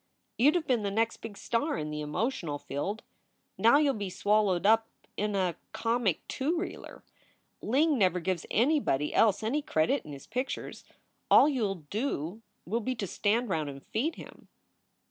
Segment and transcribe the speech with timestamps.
[0.39, 3.03] You d have been the next big star in the emotional field.
[3.55, 7.03] Now you ll be swallowed up in a comic two reeler.
[7.61, 10.83] Ling never gives anybody else any credit in his pictures.
[11.29, 14.47] All you ll do will be to stand round and feed him."